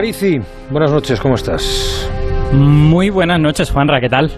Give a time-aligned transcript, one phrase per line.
[0.00, 2.10] Aparici, buenas noches, ¿cómo estás?
[2.54, 4.30] Muy buenas noches, Juanra, ¿qué tal?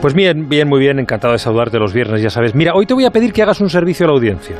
[0.00, 2.54] Pues bien, bien, muy bien, encantado de saludarte los viernes, ya sabes.
[2.54, 4.54] Mira, hoy te voy a pedir que hagas un servicio a la audiencia.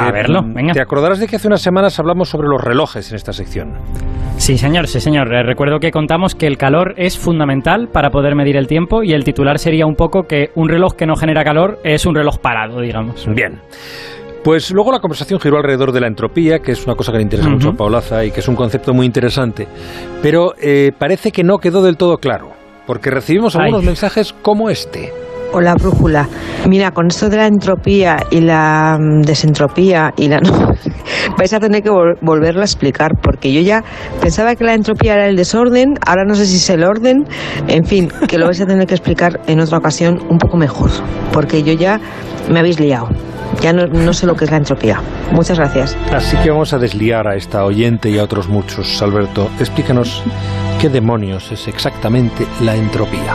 [0.00, 0.72] a verlo, venga.
[0.72, 3.74] Te acordarás de que hace unas semanas hablamos sobre los relojes en esta sección.
[4.38, 5.30] Sí, señor, sí, señor.
[5.34, 9.12] Eh, recuerdo que contamos que el calor es fundamental para poder medir el tiempo y
[9.12, 12.38] el titular sería un poco que un reloj que no genera calor es un reloj
[12.38, 13.26] parado, digamos.
[13.34, 13.60] Bien.
[14.44, 17.22] Pues luego la conversación giró alrededor de la entropía, que es una cosa que le
[17.22, 19.66] interesa mucho a Paulaza y que es un concepto muy interesante.
[20.20, 22.50] Pero eh, parece que no quedó del todo claro,
[22.86, 25.14] porque recibimos algunos mensajes como este.
[25.54, 26.28] Hola, brújula.
[26.68, 30.74] Mira, con esto de la entropía y la mm, desentropía y la no,
[31.38, 33.82] vais a tener que volverlo a explicar porque yo ya
[34.20, 37.24] pensaba que la entropía era el desorden, ahora no sé si es el orden,
[37.66, 40.90] en fin, que lo vais a tener que explicar en otra ocasión un poco mejor,
[41.32, 41.98] porque yo ya
[42.50, 43.08] me habéis liado.
[43.60, 45.00] Ya no, sé lo que es la entropía.
[45.32, 45.96] Muchas gracias.
[46.12, 49.00] Así que vamos a desliar a esta oyente y a otros muchos.
[49.02, 50.22] Alberto, explícanos
[50.80, 53.34] qué demonios es exactamente la entropía.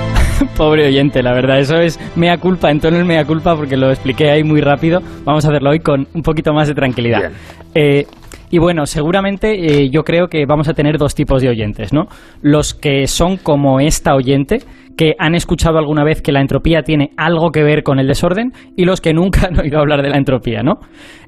[0.56, 3.90] Pobre oyente, la verdad, eso es mea culpa, en tono el mea culpa porque lo
[3.90, 5.00] expliqué ahí muy rápido.
[5.24, 7.30] Vamos a hacerlo hoy con un poquito más de tranquilidad.
[7.74, 8.06] Eh,
[8.50, 12.08] y bueno, seguramente eh, yo creo que vamos a tener dos tipos de oyentes, ¿no?
[12.42, 14.58] Los que son como esta oyente,
[14.96, 18.52] que han escuchado alguna vez que la entropía tiene algo que ver con el desorden,
[18.76, 20.80] y los que nunca han oído hablar de la entropía, ¿no?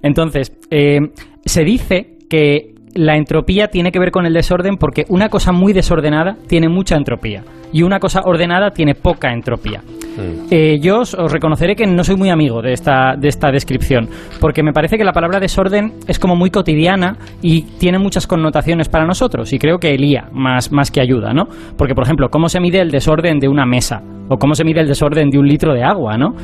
[0.02, 0.98] Entonces, eh,
[1.44, 5.72] se dice que la entropía tiene que ver con el desorden porque una cosa muy
[5.72, 9.80] desordenada tiene mucha entropía y una cosa ordenada tiene poca entropía.
[9.80, 10.46] Mm.
[10.50, 14.08] Eh, yo os, reconoceré que no soy muy amigo de esta, de esta descripción,
[14.40, 18.88] porque me parece que la palabra desorden es como muy cotidiana y tiene muchas connotaciones
[18.88, 21.44] para nosotros, y creo que elía más, más que ayuda, ¿no?
[21.76, 24.02] Porque, por ejemplo, ¿cómo se mide el desorden de una mesa?
[24.28, 26.34] ¿O cómo se mide el desorden de un litro de agua, ¿no?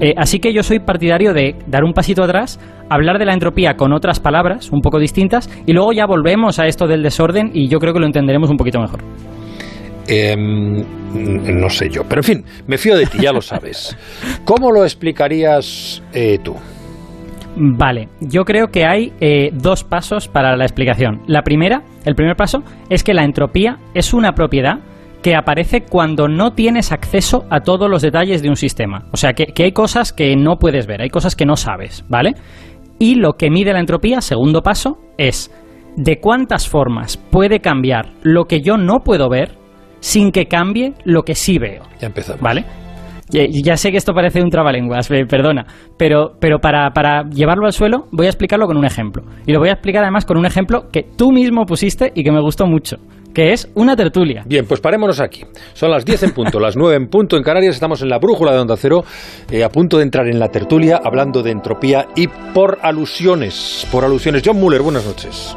[0.00, 3.74] Eh, así que yo soy partidario de dar un pasito atrás, hablar de la entropía
[3.74, 7.68] con otras palabras un poco distintas, y luego ya volvemos a esto del desorden y
[7.68, 9.00] yo creo que lo entenderemos un poquito mejor.
[10.06, 10.82] Em,
[11.14, 13.96] no sé yo, pero en fin, me fío de ti, ya lo sabes.
[14.44, 16.54] ¿Cómo lo explicarías eh, tú?
[17.56, 21.22] Vale, yo creo que hay eh, dos pasos para la explicación.
[21.26, 24.80] La primera, el primer paso, es que la entropía es una propiedad
[25.22, 29.06] que aparece cuando no tienes acceso a todos los detalles de un sistema.
[29.12, 32.04] O sea, que, que hay cosas que no puedes ver, hay cosas que no sabes,
[32.08, 32.34] ¿vale?
[32.98, 35.50] Y lo que mide la entropía, segundo paso, es
[35.96, 39.63] de cuántas formas puede cambiar lo que yo no puedo ver
[40.04, 41.82] sin que cambie lo que sí veo.
[41.98, 42.42] Ya empezamos.
[42.42, 42.66] ¿Vale?
[43.30, 45.64] Ya, sé que esto parece un trabalenguas, perdona,
[45.96, 49.24] pero, pero para, para, llevarlo al suelo voy a explicarlo con un ejemplo.
[49.46, 52.30] Y lo voy a explicar además con un ejemplo que tú mismo pusiste y que
[52.30, 52.98] me gustó mucho,
[53.32, 54.44] que es una tertulia.
[54.46, 55.42] Bien, pues parémonos aquí.
[55.72, 58.52] Son las 10 en punto, las 9 en punto en Canarias, estamos en la brújula
[58.52, 59.04] de Onda Cero,
[59.50, 63.86] eh, a punto de entrar en la tertulia hablando de entropía y por alusiones.
[63.90, 64.42] Por alusiones.
[64.44, 65.56] John Muller, buenas noches.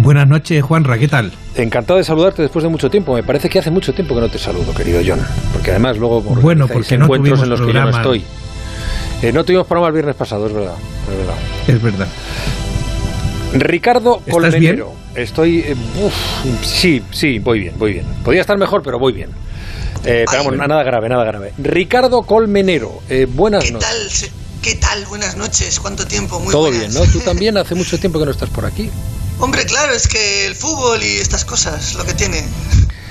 [0.00, 1.32] Buenas noches, Juanra, ¿qué tal?
[1.54, 3.14] Encantado de saludarte después de mucho tiempo.
[3.14, 5.20] Me parece que hace mucho tiempo que no te saludo, querido John.
[5.52, 8.24] Porque además luego por bueno, porque no encuentros en los que yo no estoy.
[9.22, 10.74] Eh, no tuvimos programa el viernes pasado, es verdad.
[11.66, 12.08] Es verdad.
[13.54, 14.92] Ricardo Colmenero.
[15.14, 15.60] Estoy.
[15.60, 15.76] Eh,
[16.62, 18.06] sí, sí, voy bien, voy bien.
[18.22, 19.30] Podría estar mejor, pero voy bien.
[20.04, 21.52] Eh, pero vamos, nada grave, nada grave.
[21.58, 24.20] Ricardo Colmenero, eh, buenas ¿Qué noches.
[24.20, 24.30] Tal,
[24.62, 25.04] ¿Qué tal?
[25.06, 25.80] Buenas noches.
[25.80, 26.38] ¿Cuánto tiempo?
[26.38, 27.00] Muy Todo bien, ¿no?
[27.06, 28.90] Tú también hace mucho tiempo que no estás por aquí.
[29.38, 32.42] Hombre, claro, es que el fútbol y estas cosas, lo que tiene,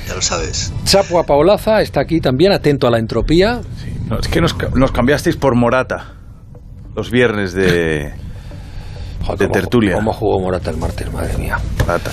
[0.08, 0.74] ya lo sabes.
[0.86, 3.62] Chapo Paolaza está aquí también, atento a la entropía.
[4.20, 6.16] es que nos, nos cambiaste por Morata
[6.96, 8.14] los viernes de,
[9.34, 9.96] de tertulia.
[9.96, 11.12] ¿Cómo jugó Morata el martes?
[11.12, 11.58] Madre mía.
[11.80, 12.12] Morata.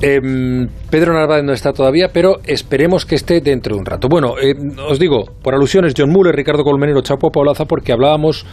[0.00, 4.08] Em, Pedro Narváez no está todavía, pero esperemos que esté dentro de un rato.
[4.08, 4.54] Bueno, eh,
[4.88, 8.44] os digo, por alusiones, John Muller, Ricardo Colmenero, Chapo Paulaza, porque hablábamos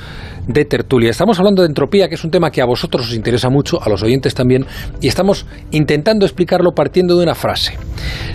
[0.47, 1.09] de tertulia.
[1.09, 3.89] Estamos hablando de entropía, que es un tema que a vosotros os interesa mucho, a
[3.89, 4.65] los oyentes también,
[5.01, 7.77] y estamos intentando explicarlo partiendo de una frase.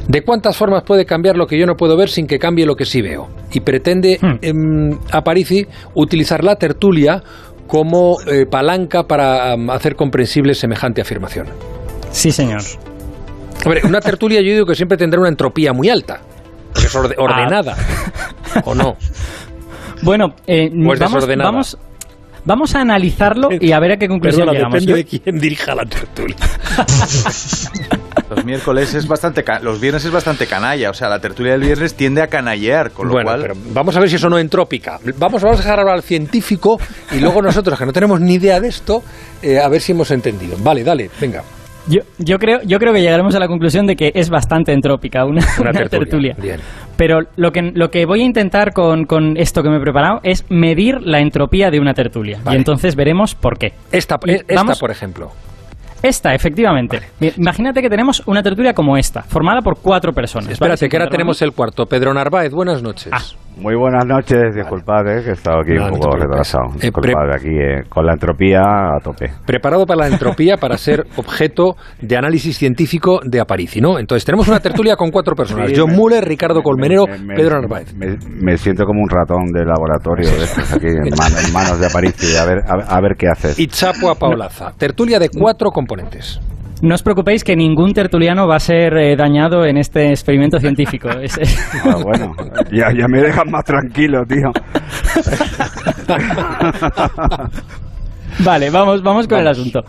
[0.09, 2.75] ¿De cuántas formas puede cambiar lo que yo no puedo ver sin que cambie lo
[2.75, 3.29] que sí veo?
[3.53, 4.99] Y pretende hmm.
[5.13, 7.23] A Parisi utilizar la tertulia
[7.67, 11.47] como eh, palanca para hacer comprensible semejante afirmación.
[12.11, 12.63] Sí, señor.
[13.65, 16.21] Hombre, una tertulia yo digo que siempre tendrá una entropía muy alta,
[16.77, 17.77] es ordenada,
[18.55, 18.63] ah.
[18.65, 18.97] ¿o no?
[20.03, 21.79] Bueno, eh, vamos, vamos,
[22.45, 24.81] vamos, a analizarlo y a ver a qué conclusión llegamos.
[24.81, 26.37] Depende de quién dirija la tertulia.
[28.31, 31.95] Los miércoles es bastante, los viernes es bastante canalla, o sea, la tertulia del viernes
[31.95, 33.41] tiende a canallear, con lo bueno, cual...
[33.43, 34.99] Pero vamos a ver si eso no entrópica.
[35.19, 36.81] Vamos, a dejar hablar al científico
[37.13, 39.03] y luego nosotros, que no tenemos ni idea de esto,
[39.43, 40.57] eh, a ver si hemos entendido.
[40.59, 41.43] Vale, dale, venga.
[41.87, 45.25] Yo, yo, creo, yo creo que llegaremos a la conclusión de que es bastante entrópica
[45.25, 45.43] una,
[45.91, 46.37] tertulia.
[46.97, 50.21] Pero lo que, lo que voy a intentar con, con, esto que me he preparado
[50.23, 52.41] es medir la entropía de una tertulia.
[52.51, 53.73] Y entonces veremos por qué.
[53.93, 55.31] Esta, esta por ejemplo.
[56.03, 57.01] Esta, efectivamente.
[57.39, 60.51] Imagínate que tenemos una tertulia como esta, formada por cuatro personas.
[60.51, 61.87] Espérate, que ahora tenemos el cuarto.
[61.87, 63.09] Pedro Narváez, buenas noches.
[63.11, 63.23] Ah.
[63.57, 66.71] Muy buenas noches, disculpad eh, que he estado aquí un poco retrasado.
[66.77, 69.31] Eh, disculpad, aquí eh, con la entropía a tope.
[69.47, 73.99] Preparado para la entropía para ser objeto de análisis científico de Aparici, ¿no?
[73.99, 75.73] Entonces tenemos una tertulia con cuatro personas.
[75.75, 77.95] John Muller, Ricardo Colmenero, Pedro Narváez.
[77.95, 82.37] Me, siento como un ratón de laboratorio de estos aquí en, manos de Aparici.
[82.37, 83.59] A ver, a, ver qué haces.
[83.59, 84.73] Y Chapo a Paolaza.
[84.77, 86.41] Tertulia de cuatro componentes.
[86.85, 91.09] No os preocupéis que ningún tertuliano va a ser eh, dañado en este experimento científico.
[91.85, 92.33] Ah, bueno,
[92.71, 94.51] ya, ya me dejan más tranquilo, tío.
[98.45, 99.83] vale, vamos, vamos con el asunto.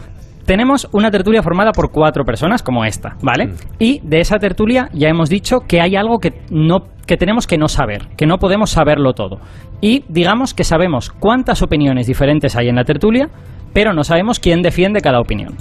[0.45, 3.47] Tenemos una tertulia formada por cuatro personas como esta, ¿vale?
[3.47, 3.55] Mm.
[3.79, 7.57] Y de esa tertulia ya hemos dicho que hay algo que no que tenemos que
[7.57, 9.39] no saber, que no podemos saberlo todo.
[9.81, 13.29] Y digamos que sabemos cuántas opiniones diferentes hay en la tertulia,
[13.73, 15.55] pero no sabemos quién defiende cada opinión.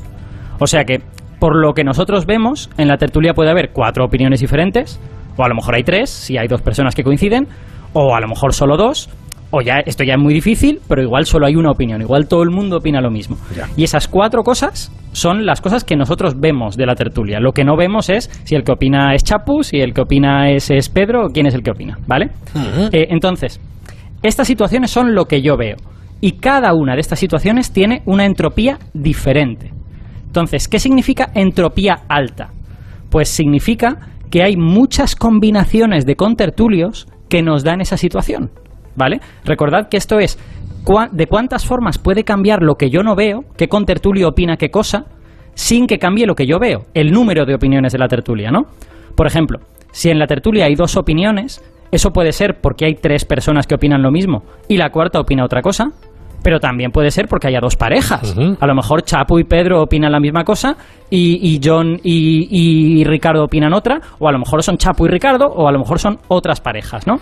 [0.61, 1.03] O sea que,
[1.39, 5.01] por lo que nosotros vemos, en la tertulia puede haber cuatro opiniones diferentes,
[5.37, 7.49] o a lo mejor hay tres, si hay dos personas que coinciden,
[7.93, 9.09] o a lo mejor solo dos,
[9.51, 12.43] o ya esto ya es muy difícil, pero igual solo hay una opinión, igual todo
[12.43, 13.37] el mundo opina lo mismo.
[13.77, 17.39] Y esas cuatro cosas son las cosas que nosotros vemos de la tertulia.
[17.39, 20.51] Lo que no vemos es si el que opina es Chapu, si el que opina
[20.51, 22.31] es, Pedro, o quién es el que opina, ¿vale?
[22.91, 23.61] Eh, entonces,
[24.23, 25.77] estas situaciones son lo que yo veo.
[26.21, 29.73] Y cada una de estas situaciones tiene una entropía diferente.
[30.35, 32.51] Entonces, ¿qué significa entropía alta?
[33.09, 33.99] Pues significa
[34.33, 38.51] que hay muchas combinaciones de contertulios que nos dan esa situación.
[38.97, 39.21] ¿Vale?
[39.45, 40.37] Recordad que esto es
[41.13, 45.05] de cuántas formas puede cambiar lo que yo no veo, qué contertulio opina qué cosa,
[45.55, 48.67] sin que cambie lo que yo veo, el número de opiniones de la tertulia, ¿no?
[49.15, 49.61] Por ejemplo,
[49.93, 53.77] si en la tertulia hay dos opiniones, eso puede ser porque hay tres personas que
[53.77, 55.93] opinan lo mismo y la cuarta opina otra cosa,
[56.45, 58.37] pero también puede ser porque haya dos parejas.
[58.61, 60.77] A lo mejor Chapo y Pedro opinan la misma cosa
[61.11, 65.67] y, John y, Ricardo opinan otra, o a lo mejor son Chapo y Ricardo, o
[65.67, 67.17] a lo mejor son otras parejas, ¿no?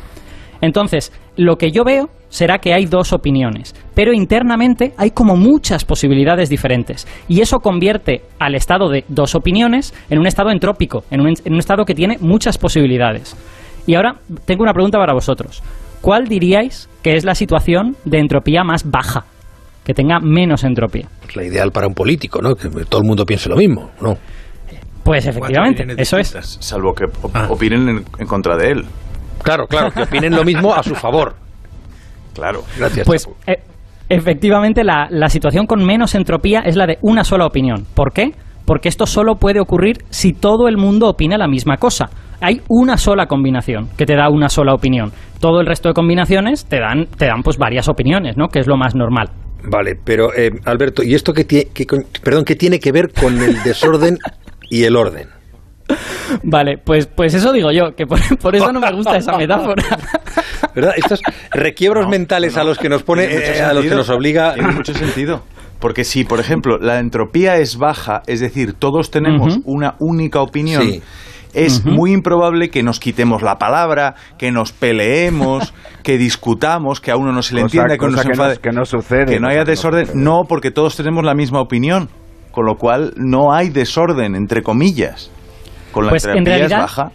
[0.61, 5.85] Entonces, lo que yo veo será que hay dos opiniones, pero internamente hay como muchas
[5.85, 7.07] posibilidades diferentes.
[7.29, 11.53] Y eso convierte al estado de dos opiniones en un estado entrópico, en un, en
[11.53, 13.37] un estado que tiene muchas posibilidades.
[13.87, 14.17] Y ahora
[14.47, 15.63] tengo una pregunta para vosotros.
[16.03, 19.25] ¿Cuál diríais que es la situación de entropía más baja?
[19.85, 21.09] Que tenga menos entropía.
[21.27, 22.55] Es la ideal para un político, ¿no?
[22.55, 24.17] Que todo el mundo piense lo mismo, ¿no?
[25.03, 26.37] Pues efectivamente, eso es.
[26.61, 27.07] Salvo que
[27.49, 28.85] opinen en, contra de él.
[29.43, 31.35] Claro, claro, que opinen lo mismo a su favor.
[32.35, 32.63] Claro.
[32.79, 33.07] Gracias.
[33.07, 33.57] Pues eh,
[34.09, 37.85] efectivamente la, la situación con menos entropía es la de una sola opinión.
[37.95, 38.33] ¿Por qué?
[38.65, 42.11] Porque esto solo puede ocurrir si todo el mundo opina la misma cosa
[42.43, 45.12] hay una sola combinación que te da una sola opinión.
[45.41, 48.49] Todo el resto de combinaciones te dan, te dan pues varias opiniones, ¿no?
[48.49, 49.31] Que es lo más normal.
[49.65, 51.69] Vale, pero eh, Alberto, ¿y esto qué,
[52.23, 54.19] perdón, qué tiene que ver con el desorden
[54.69, 55.29] y el orden?
[56.43, 58.19] Vale, pues, pues eso digo yo, que por,
[58.56, 59.83] eso no me gusta esa metáfora.
[60.75, 60.94] ¿Verdad?
[60.97, 61.21] Estos
[61.53, 64.55] requiebros mentales a los que nos pone, eh, a los que nos obliga.
[64.55, 65.43] Tiene mucho sentido.
[65.79, 71.03] Porque si, por ejemplo, la entropía es baja, es decir, todos tenemos una única opinión
[71.55, 77.17] es muy improbable que nos quitemos la palabra, que nos peleemos, que discutamos, que a
[77.17, 79.27] uno no se le entienda, que, nos enfade, que, no, sucede.
[79.27, 80.09] Que no haya desorden.
[80.15, 82.09] No, porque todos tenemos la misma opinión.
[82.51, 85.31] Con lo cual no hay desorden, entre comillas.
[85.91, 87.13] Con la pues en realidad, baja.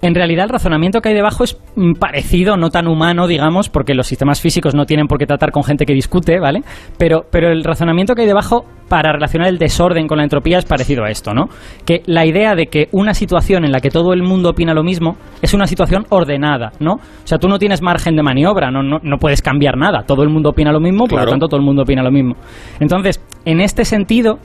[0.00, 3.94] En realidad el razonamiento que hay debajo es mm, parecido, no tan humano, digamos, porque
[3.94, 6.62] los sistemas físicos no tienen por qué tratar con gente que discute, ¿vale?
[6.98, 10.64] Pero, pero el razonamiento que hay debajo para relacionar el desorden con la entropía es
[10.64, 11.48] parecido a esto, ¿no?
[11.84, 14.84] Que la idea de que una situación en la que todo el mundo opina lo
[14.84, 16.94] mismo es una situación ordenada, ¿no?
[16.94, 20.22] O sea, tú no tienes margen de maniobra, no, no, no puedes cambiar nada, todo
[20.22, 22.36] el mundo opina lo mismo, por lo tanto todo el mundo opina lo mismo.
[22.78, 24.38] Entonces, en este sentido,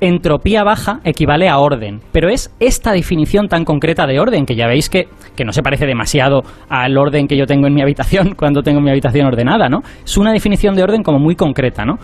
[0.00, 4.66] entropía baja equivale a orden, pero es esta definición tan concreta de orden, que ya
[4.66, 8.34] veis que, que, no se parece demasiado al orden que yo tengo en mi habitación
[8.36, 9.82] cuando tengo mi habitación ordenada, ¿no?
[10.04, 11.98] Es una definición de orden como muy concreta, ¿no?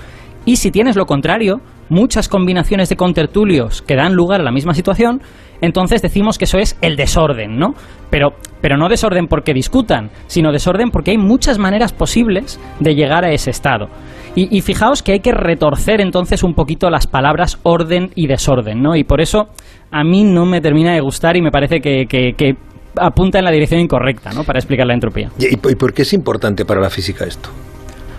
[0.47, 4.75] Y si tienes lo contrario, muchas combinaciones de contertulios que dan lugar a la misma
[4.75, 5.23] situación,
[5.65, 7.75] entonces decimos que eso es el desorden, ¿no?
[8.11, 13.25] Pero, pero no desorden porque discutan, sino desorden porque hay muchas maneras posibles de llegar
[13.25, 13.89] a ese estado.
[14.37, 18.97] Y, fijaos que hay que retorcer entonces un poquito las palabras orden y desorden, ¿no?
[18.97, 19.49] Y por eso
[19.93, 22.57] a mí no me termina de gustar y me parece que, que,
[22.97, 24.43] apunta en la dirección incorrecta, ¿no?
[24.43, 25.31] Para explicar la entropía.
[25.39, 27.49] ¿Y, por qué es importante para la física esto?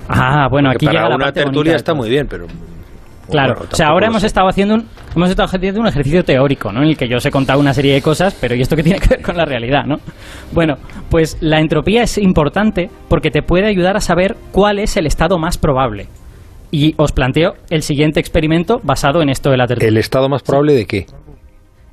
[0.07, 2.45] Ah, bueno, aquí llega la una tertulia está muy bien, pero
[3.29, 6.81] Claro, o sea, ahora hemos estado haciendo un hemos estado haciendo un ejercicio teórico, ¿no?
[6.81, 8.83] En el que yo os he contado una serie de cosas, pero ¿y esto qué
[8.83, 9.95] tiene que ver con la realidad, no?
[10.51, 10.75] Bueno,
[11.09, 15.37] pues la entropía es importante porque te puede ayudar a saber cuál es el estado
[15.37, 16.07] más probable.
[16.71, 19.87] y os planteo el siguiente experimento basado en esto de la tertulia.
[19.89, 21.05] ¿El estado más probable de qué?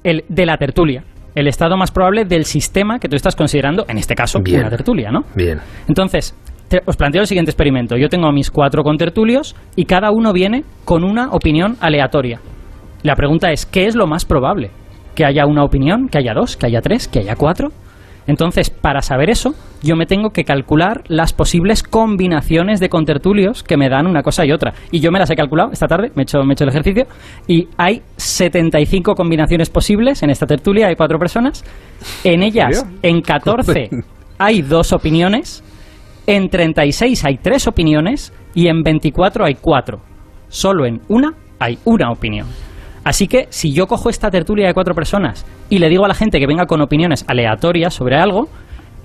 [0.02, 1.04] El de la tertulia.
[1.36, 4.60] El estado más probable del sistema que tú estás considerando, en este caso, Bien.
[4.60, 5.20] una tertulia, ¿no?
[5.36, 5.60] Bien.
[5.88, 6.34] Entonces,
[6.72, 7.96] te- os planteo el siguiente experimento.
[7.98, 12.40] Yo tengo a mis cuatro contertulios y cada uno viene con una opinión aleatoria.
[13.02, 14.70] La pregunta es, ¿qué es lo más probable?
[15.14, 16.08] ¿Que haya una opinión?
[16.08, 16.56] ¿Que haya dos?
[16.56, 17.08] ¿Que haya tres?
[17.08, 17.68] ¿Que haya cuatro?
[18.26, 19.52] Entonces, para saber eso,
[19.82, 24.46] yo me tengo que calcular las posibles combinaciones de contertulios que me dan una cosa
[24.46, 24.72] y otra.
[24.92, 26.70] Y yo me las he calculado esta tarde, me he hecho, me he hecho el
[26.70, 27.04] ejercicio,
[27.48, 31.64] y hay 75 combinaciones posibles en esta tertulia, hay cuatro personas.
[32.24, 33.90] En ellas, en 14
[34.38, 35.64] hay dos opiniones,
[36.26, 40.00] en 36 hay tres opiniones y en 24 hay cuatro.
[40.48, 42.46] Solo en una hay una opinión.
[43.04, 46.14] Así que si yo cojo esta tertulia de cuatro personas y le digo a la
[46.14, 48.48] gente que venga con opiniones aleatorias sobre algo,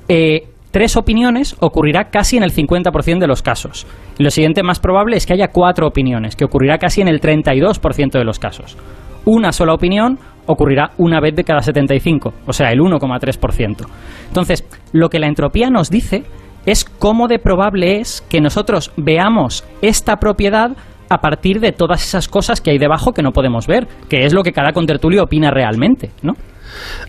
[0.07, 3.87] eh, tres opiniones ocurrirá casi en el 50% de los casos.
[4.19, 8.11] Lo siguiente más probable es que haya cuatro opiniones, que ocurrirá casi en el 32%
[8.11, 8.77] de los casos.
[9.25, 13.85] Una sola opinión ocurrirá una vez de cada 75, o sea, el 1,3%.
[14.27, 16.23] Entonces, lo que la entropía nos dice
[16.67, 20.77] es cómo de probable es que nosotros veamos esta propiedad
[21.09, 24.33] a partir de todas esas cosas que hay debajo que no podemos ver, que es
[24.33, 26.33] lo que cada contertulio opina realmente, ¿no?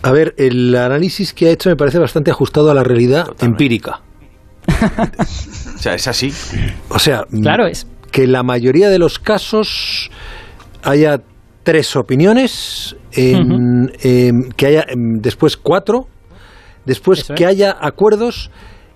[0.03, 4.01] A ver, el análisis que ha hecho me parece bastante ajustado a la realidad empírica.
[5.75, 6.33] O sea, es así.
[6.91, 10.11] O sea, mm, Claro, es que en la mayoría de los casos
[10.83, 11.21] haya
[11.63, 16.09] tres opiniones, en- em, que haya em, después cuatro,
[16.85, 17.51] después Eso que es.
[17.51, 18.51] haya acuerdos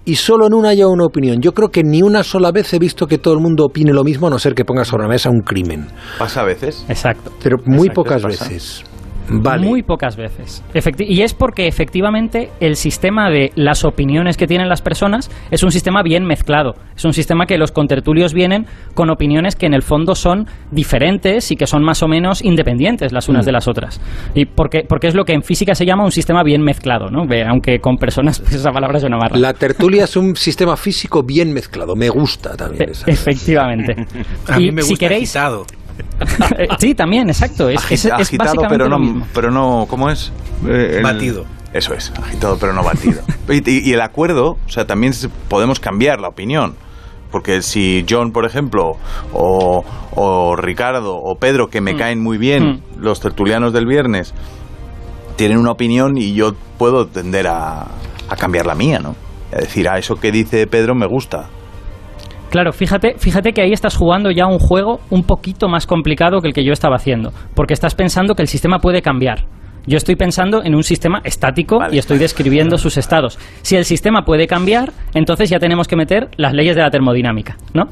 [0.05, 1.41] y solo en una haya una opinión.
[1.41, 4.05] Yo creo que ni una sola vez he visto que todo el mundo opine lo
[4.05, 5.87] mismo, a no ser que ponga sobre la mesa un crimen.
[6.19, 6.85] Pasa a veces.
[6.89, 7.33] exacto.
[7.43, 8.45] Pero muy Exacto, pocas pasa.
[8.45, 8.85] veces.
[9.29, 9.67] Vale.
[9.67, 10.63] Muy pocas veces.
[10.75, 15.63] Efecti- y es porque efectivamente el sistema de las opiniones que tienen las personas es
[15.63, 16.75] un sistema bien mezclado.
[16.97, 21.51] Es un sistema que los contertulios vienen con opiniones que en el fondo son diferentes
[21.51, 24.01] y que son más o menos independientes las unas de las otras.
[24.35, 27.27] Y porque, porque es lo que en física se llama un sistema bien mezclado, ¿no?
[27.49, 29.41] Aunque con personas pues, esa palabra suena más rara.
[29.41, 31.95] La tertulia es un sistema físico bien mezclado.
[31.97, 33.11] Me gusta también E- esa.
[33.11, 34.07] efectivamente.
[34.49, 35.67] A y mí me gusta si queréis, agitado.
[36.59, 37.69] Eh, sí, también, exacto.
[37.69, 39.27] Es, es- Agita- es agitado, básicamente pero lo no, mismo.
[39.35, 40.33] pero no, ¿cómo es?
[40.67, 41.45] Eh, el- Batido.
[41.73, 43.23] Eso es, agitado pero no batido.
[43.49, 45.13] y, y- y el acuerdo, o sea, también
[45.49, 46.75] podemos cambiar la opinión.
[47.31, 48.93] Porque si John, por ejemplo,
[49.33, 49.83] o,
[50.15, 51.99] o Ricardo, o Pedro, que me Mm.
[51.99, 52.83] caen muy bien, Mm.
[53.01, 54.35] los tertulianos del viernes,
[55.37, 57.87] tienen una opinión y yo puedo tender a,
[58.29, 59.17] a cambiar la mía, ¿no?
[59.51, 61.49] A decir, ah, eso que dice Pedro me gusta.
[62.53, 66.49] Claro, fíjate, fíjate que ahí estás jugando ya un juego un poquito más complicado que
[66.49, 69.47] el que yo estaba haciendo, porque estás pensando que el sistema puede cambiar.
[69.87, 71.97] Yo estoy pensando en un sistema estático Vale.
[71.97, 73.39] y estoy describiendo sus estados.
[73.63, 77.57] Si el sistema puede cambiar, entonces ya tenemos que meter las leyes de la termodinámica,
[77.73, 77.85] ¿no?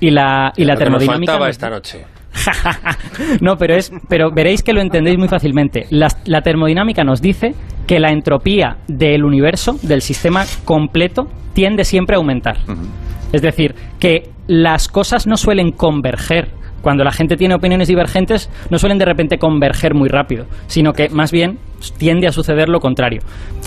[0.00, 1.32] Y la, y la Lo que nos termodinámica.
[1.34, 2.04] faltaba esta noche.
[3.40, 5.86] no, pero es, pero veréis que lo entendéis muy fácilmente.
[5.90, 7.54] La, la termodinámica nos dice
[7.86, 12.56] que la entropía del universo, del sistema completo, tiende siempre a aumentar.
[13.32, 16.50] Es decir, que las cosas no suelen converger.
[16.80, 21.08] Cuando la gente tiene opiniones divergentes, no suelen de repente converger muy rápido, sino que
[21.08, 21.58] más bien
[21.98, 23.20] tiende a suceder lo contrario.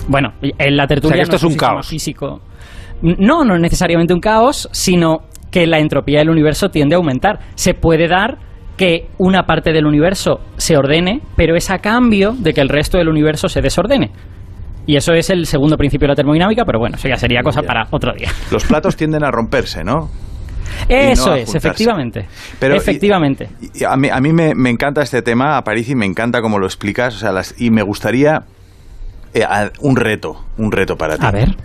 [0.08, 1.88] Bueno, en la tertulia O sea, que esto no es un caos.
[1.88, 2.40] físico.
[3.02, 7.38] No, no necesariamente un caos, sino que la entropía del universo tiende a aumentar.
[7.54, 8.38] Se puede dar
[8.76, 12.96] que una parte del universo se ordene, pero es a cambio de que el resto
[12.96, 14.10] del universo se desordene.
[14.86, 17.62] Y eso es el segundo principio de la termodinámica, pero bueno, eso ya sería cosa
[17.62, 18.28] para otro día.
[18.50, 20.10] Los platos tienden a romperse, ¿no?
[20.88, 22.26] Eso no es, efectivamente.
[22.58, 23.48] Pero, efectivamente.
[23.74, 26.40] y a mí, a mí me, me encanta este tema, a París, y me encanta
[26.40, 27.14] cómo lo explicas.
[27.16, 28.42] O sea, las- y me gustaría
[29.34, 31.26] eh, a- un reto, un reto para ti.
[31.26, 31.56] A ver,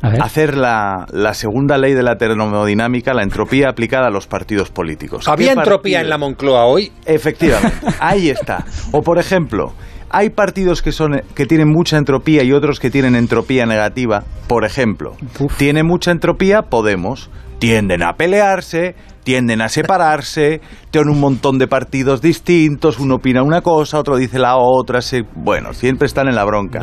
[0.00, 0.22] a ver.
[0.22, 5.26] Hacer la, la segunda ley de la termodinámica, la entropía aplicada a los partidos políticos.
[5.28, 6.92] ¿Había ¿Qué entropía partido- en la Moncloa hoy?
[7.04, 8.64] Efectivamente, ahí está.
[8.92, 9.72] O por ejemplo,
[10.12, 14.22] hay partidos que son que tienen mucha entropía y otros que tienen entropía negativa.
[14.46, 15.16] Por ejemplo,
[15.56, 22.20] tiene mucha entropía Podemos, tienden a pelearse, tienden a separarse, tienen un montón de partidos
[22.20, 26.44] distintos, uno opina una cosa, otro dice la otra, se, bueno, siempre están en la
[26.44, 26.80] bronca.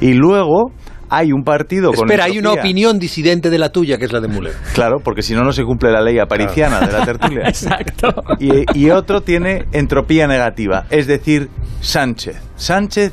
[0.00, 0.72] Y luego
[1.08, 4.20] hay un partido con Espera, hay una opinión disidente de la tuya, que es la
[4.20, 4.54] de Müller.
[4.74, 7.42] Claro, porque si no, no se cumple la ley apariciana de la tertulia.
[7.48, 8.08] Exacto.
[8.38, 11.48] Y, y otro tiene entropía negativa, es decir,
[11.80, 12.40] Sánchez.
[12.56, 13.12] Sánchez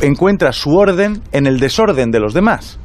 [0.00, 2.78] encuentra su orden en el desorden de los demás.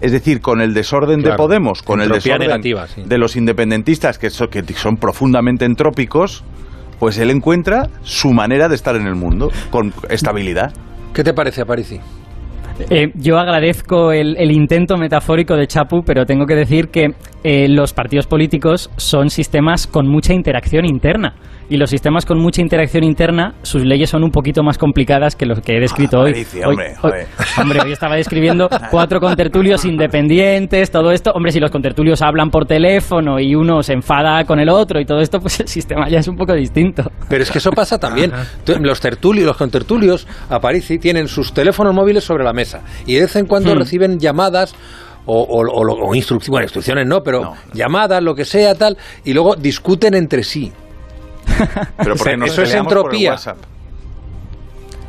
[0.00, 1.34] Es decir, con el desorden de.
[1.34, 3.02] Podemos, con el desorden negativa, sí.
[3.04, 6.44] de los independentistas, que son, que son profundamente entrópicos,
[7.00, 10.72] pues él encuentra su manera de estar en el mundo, con estabilidad.
[11.12, 12.00] ¿Qué te parece, Aparici?
[12.90, 17.08] Eh, yo agradezco el, intento metafórico de Chapu, pero tengo que decir que
[17.44, 21.34] eh, los partidos políticos son sistemas con mucha interacción interna
[21.68, 25.46] y los sistemas con mucha interacción interna, sus leyes son un poquito más complicadas que
[25.46, 26.46] los que he descrito hoy.
[26.64, 26.94] hombre,
[27.60, 31.30] hombre, hoy estaba describiendo cuatro contertulios independientes, todo esto.
[31.32, 35.04] Hombre, si los contertulios hablan por teléfono y uno se enfada con el otro y
[35.04, 37.10] todo esto, pues el sistema ya es un poco distinto.
[37.28, 38.32] Pero es que eso pasa también.
[38.80, 43.22] Los tertulios, los contertulios, a París tienen sus teléfonos móviles sobre la mesa y de
[43.22, 43.78] vez en cuando hmm.
[43.78, 44.74] reciben llamadas
[45.26, 50.14] o, o, instrucciones, bueno, instrucciones no, pero llamadas, lo que sea, tal, y luego discuten
[50.14, 50.72] entre sí.
[51.96, 53.36] Pero eso es entropía.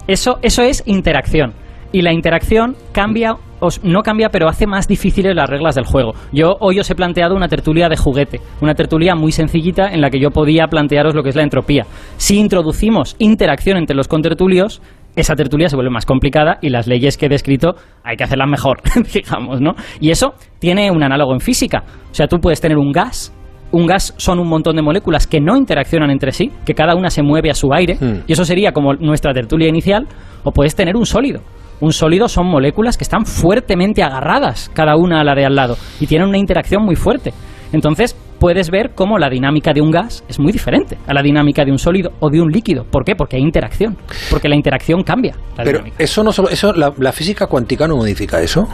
[0.07, 1.53] Eso, eso es interacción.
[1.91, 3.35] Y la interacción cambia,
[3.83, 6.13] no cambia, pero hace más difíciles las reglas del juego.
[6.31, 10.09] Yo hoy os he planteado una tertulia de juguete, una tertulia muy sencillita en la
[10.09, 11.85] que yo podía plantearos lo que es la entropía.
[12.17, 14.81] Si introducimos interacción entre los contertulios,
[15.15, 18.49] esa tertulia se vuelve más complicada y las leyes que he descrito hay que hacerlas
[18.49, 18.81] mejor,
[19.13, 19.73] digamos, ¿no?
[19.99, 21.83] Y eso tiene un análogo en física.
[22.11, 23.33] O sea, tú puedes tener un gas
[23.71, 27.09] un gas son un montón de moléculas que no interaccionan entre sí, que cada una
[27.09, 28.23] se mueve a su aire, hmm.
[28.27, 30.07] y eso sería como nuestra tertulia inicial,
[30.43, 31.41] o puedes tener un sólido.
[31.81, 35.77] Un sólido son moléculas que están fuertemente agarradas cada una a la de al lado
[36.01, 37.33] y tienen una interacción muy fuerte.
[37.71, 41.63] Entonces, puedes ver cómo la dinámica de un gas es muy diferente a la dinámica
[41.63, 42.83] de un sólido o de un líquido.
[42.83, 43.15] ¿Por qué?
[43.15, 43.95] Porque hay interacción.
[44.29, 45.35] Porque la interacción cambia.
[45.55, 48.67] Pero eso no solo, eso la física cuántica no modifica eso.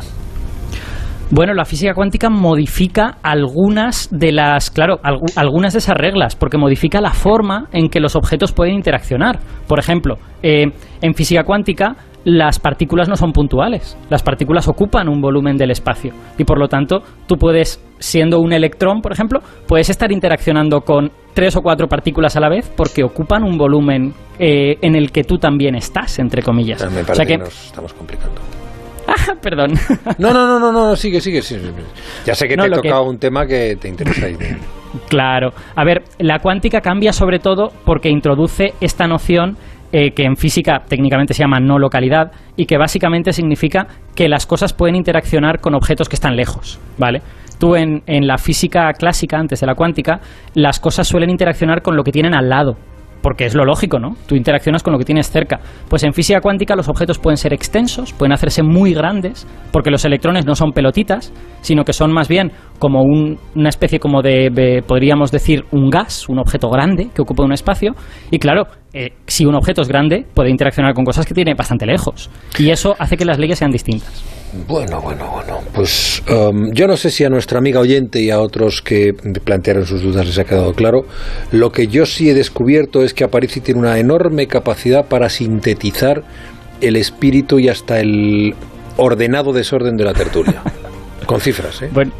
[1.35, 5.01] Bueno, la física cuántica modifica algunas de las, claro,
[5.35, 9.39] algunas de esas reglas, porque modifica la forma en que los objetos pueden interaccionar.
[9.67, 10.67] Por ejemplo, eh,
[11.01, 16.13] en física cuántica las partículas no son puntuales, las partículas ocupan un volumen del espacio
[16.37, 21.11] y por lo tanto tú puedes, siendo un electrón, por ejemplo, puedes estar interaccionando con
[21.33, 25.25] tres o cuatro partículas a la vez porque ocupan un volumen eh, en el que
[25.25, 26.89] tú también estás, entre comillas.
[26.89, 28.39] Me parece que nos estamos complicando.
[29.41, 29.73] Perdón.
[30.17, 31.71] No, no, no, no, no, sigue, sigue, sigue.
[32.25, 34.27] Ya sé que te he tocado un tema que te interesa.
[34.27, 34.37] Ahí.
[35.09, 35.51] Claro.
[35.75, 39.57] A ver, la cuántica cambia sobre todo porque introduce esta noción
[39.91, 44.45] eh, que en física técnicamente se llama no localidad y que básicamente significa que las
[44.45, 47.21] cosas pueden interaccionar con objetos que están lejos, ¿vale?
[47.59, 50.21] Tú en, en la física clásica, antes de la cuántica,
[50.53, 52.77] las cosas suelen interaccionar con lo que tienen al lado
[53.25, 54.15] porque es lo lógico, ¿no?
[54.27, 55.59] Tú interaccionas con lo que tienes cerca.
[55.89, 60.05] Pues en física cuántica los objetos pueden ser extensos, pueden hacerse muy grandes, porque los
[60.05, 65.31] electrones no son pelotitas, sino que son más bien como una especie como de, podríamos
[65.31, 67.95] decir, un gas, un objeto grande que ocupa un espacio.
[68.29, 71.85] Y claro, eh, si un objeto es grande, puede interaccionar con cosas que tiene bastante
[71.85, 72.29] lejos.
[72.57, 74.23] Y eso hace que las leyes sean distintas.
[74.69, 75.59] Bueno, bueno, bueno.
[75.73, 79.85] Pues um, yo no sé si a nuestra amiga oyente y a otros que plantearon
[79.85, 81.05] sus dudas les ha quedado claro.
[81.51, 86.23] Lo que yo sí he descubierto es que Aparici tiene una enorme capacidad para sintetizar
[86.79, 88.55] el espíritu y hasta el
[88.95, 90.61] ordenado desorden de la tertulia.
[91.25, 91.89] Con cifras, ¿eh?
[91.91, 92.13] Bueno,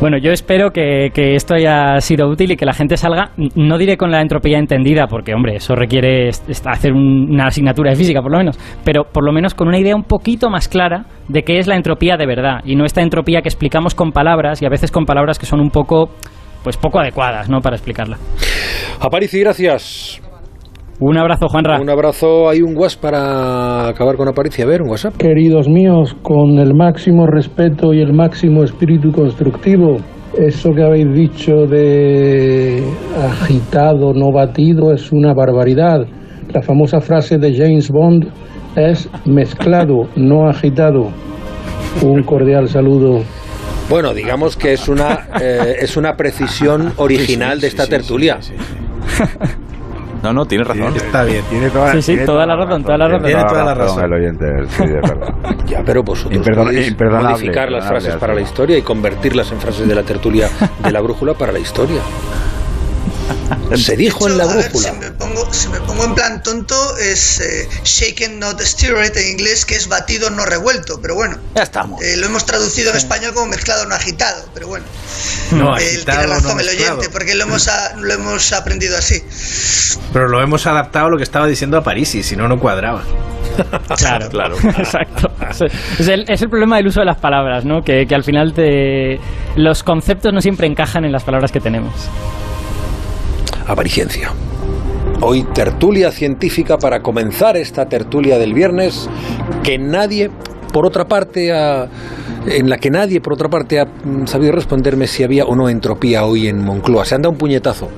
[0.00, 3.96] bueno, yo espero que, esto haya sido útil y que la gente salga, no diré
[3.96, 8.38] con la entropía entendida, porque, hombre, eso requiere hacer una asignatura de física, por lo
[8.38, 11.66] menos, pero por lo menos con una idea un poquito más clara de qué es
[11.66, 14.92] la entropía de verdad y no esta entropía que explicamos con palabras y a veces
[14.92, 16.10] con palabras que son un poco,
[16.62, 18.18] pues poco adecuadas, ¿no?, para explicarla.
[19.00, 20.20] Aparici, gracias.
[21.00, 21.80] Un abrazo, Juanra.
[21.80, 22.48] Un abrazo.
[22.48, 24.64] Hay un WhatsApp para acabar con Aparicio.
[24.64, 25.16] A ver, un WhatsApp.
[25.16, 29.98] Queridos míos, con el máximo respeto y el máximo espíritu constructivo,
[30.36, 32.82] eso que habéis dicho de
[33.16, 36.04] agitado, no batido, es una barbaridad.
[36.52, 38.32] La famosa frase de James Bond
[38.74, 41.12] es mezclado, no agitado.
[42.02, 43.22] Un cordial saludo.
[43.88, 48.38] Bueno, digamos que es una, eh, es una precisión original de esta tertulia.
[50.22, 50.96] No, no, tiene razón.
[50.96, 51.44] Está bien.
[51.48, 53.26] Tiene toda, sí, sí, toda, la razón, toda la razón.
[53.26, 54.04] Tiene toda la razón.
[54.04, 55.34] El oyente, sí, de verdad.
[55.66, 59.94] ya, pero vosotros podéis modificar las frases para la historia y convertirlas en frases de
[59.94, 60.48] la tertulia
[60.82, 62.00] de la brújula para la historia.
[63.76, 64.88] Se dijo en la brújula.
[65.52, 69.88] si, me pongo, en plan tonto, es eh, shaken not stirred en inglés, que es
[69.88, 71.38] batido no revuelto, pero bueno.
[71.54, 72.02] Ya estamos.
[72.02, 74.86] Eh, lo hemos traducido en español como mezclado no agitado, pero bueno.
[75.52, 79.22] No, eh, tiene razón el oyente, porque lo hemos, lo hemos aprendido así.
[80.12, 82.58] Pero lo hemos adaptado a lo que estaba diciendo a París, y si no, no
[82.58, 83.04] cuadraba.
[83.96, 84.56] Claro, claro.
[84.78, 85.32] Exacto.
[85.98, 87.82] Es el, es el, problema del uso de las palabras, ¿no?
[87.82, 89.18] Que, que al final te,
[89.56, 91.92] los conceptos no siempre encajan en las palabras que tenemos.
[93.68, 94.32] Avariciencia.
[95.20, 99.08] Hoy tertulia científica para comenzar esta tertulia del viernes
[99.62, 100.30] que nadie,
[100.72, 103.86] por otra parte, en la que nadie, por otra parte, ha
[104.24, 107.04] sabido responderme si había o no entropía hoy en Moncloa.
[107.04, 107.90] Se han dado un puñetazo.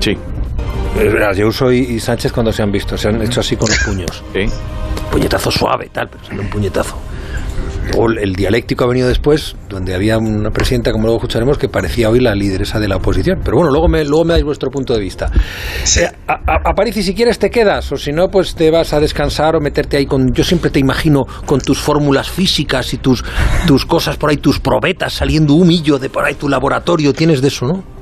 [0.00, 0.16] Sí.
[1.36, 4.24] Yo y, y Sánchez cuando se han visto, se han hecho así con los puños.
[4.32, 4.46] Sí.
[5.12, 6.96] puñetazo suave, tal, pero sale un puñetazo.
[7.92, 12.10] Luego el dialéctico ha venido después, donde había una presidenta, como luego escucharemos, que parecía
[12.10, 13.40] hoy la lideresa de la oposición.
[13.44, 15.30] Pero bueno, luego me, luego me dais vuestro punto de vista.
[15.96, 19.00] Eh, a, París, y si quieres te quedas, o si no, pues te vas a
[19.00, 20.32] descansar o meterte ahí con...
[20.32, 23.24] Yo siempre te imagino con tus fórmulas físicas y tus,
[23.66, 27.12] tus cosas por ahí, tus probetas, saliendo humillo de por ahí tu laboratorio.
[27.12, 27.96] Tienes de eso, ¿no?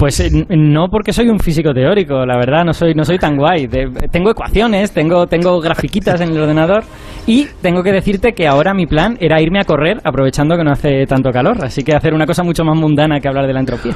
[0.00, 3.36] Pues eh, no porque soy un físico teórico, la verdad, no soy, no soy tan
[3.36, 3.68] guay.
[4.10, 6.84] tengo ecuaciones, tengo, tengo grafiquitas en el ordenador
[7.26, 10.72] y tengo que decirte que ahora mi plan era irme a correr aprovechando que no
[10.72, 13.60] hace tanto calor, así que hacer una cosa mucho más mundana que hablar de la
[13.60, 13.94] entropía.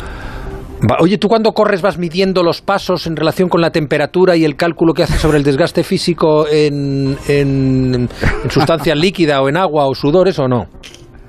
[1.00, 4.56] Oye, ¿tú cuando corres vas midiendo los pasos en relación con la temperatura y el
[4.56, 8.08] cálculo que haces sobre el desgaste físico en, en,
[8.44, 10.66] en sustancia líquida o en agua o sudores o no?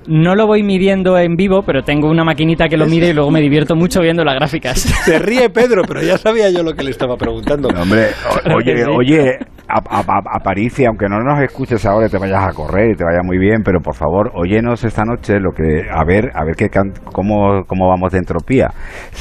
[0.07, 3.31] No lo voy midiendo en vivo, pero tengo una maquinita que lo mide y luego
[3.31, 4.79] me divierto mucho viendo las gráficas.
[4.79, 7.69] Se ríe Pedro, pero ya sabía yo lo que le estaba preguntando.
[7.69, 8.09] hombre,
[8.55, 12.53] oye, oye, a, a, París y aunque no nos escuches ahora y te vayas a
[12.53, 16.03] correr y te vaya muy bien, pero por favor, óyenos esta noche lo que a
[16.05, 16.69] ver, a ver qué
[17.11, 18.69] cómo, cómo vamos de entropía.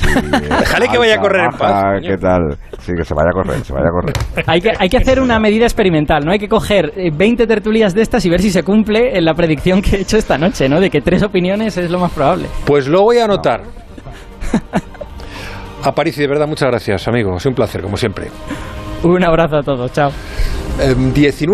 [0.60, 1.84] Déjale que vaya a correr en paz.
[2.02, 2.56] ¿Qué tal?
[2.78, 4.14] Sí, que se vaya a correr, se vaya a correr.
[4.46, 6.32] Hay que, hay que hacer una medida experimental, ¿no?
[6.32, 9.34] Hay que coger 20 eh, tertulias de estas y ver si se cumple en la
[9.34, 10.80] predicción que he hecho esta noche, ¿no?
[10.80, 12.46] De que tres opiniones es lo más probable.
[12.66, 13.62] Pues lo voy a anotar.
[15.82, 17.36] A París, de verdad, muchas gracias, amigo.
[17.36, 18.28] Es un placer, como siempre.
[19.04, 19.92] Un abrazo a todos.
[19.92, 20.10] Chao.
[21.12, 21.46] 19